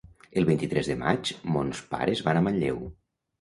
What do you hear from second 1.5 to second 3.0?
mons pares van a Manlleu.